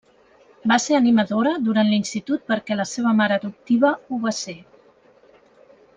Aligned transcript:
Va 0.71 0.77
ser 0.85 0.95
animadora 0.99 1.51
durant 1.67 1.91
l'institut 1.91 2.45
perquè 2.53 2.79
la 2.79 2.89
seva 2.95 3.13
mare 3.21 3.39
adoptiva 3.41 3.93
ho 4.17 4.23
va 4.25 4.35
ser. 4.41 4.57